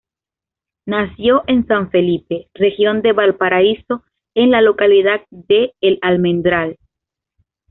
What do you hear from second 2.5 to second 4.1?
Región de Valparaíso,